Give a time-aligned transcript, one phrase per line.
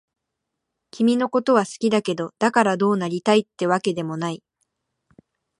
[0.89, 4.41] 君のことは好きだけど、だからどうなりたいってわけでもない。